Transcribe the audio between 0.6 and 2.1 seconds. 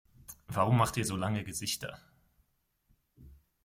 macht ihr so lange Gesichter?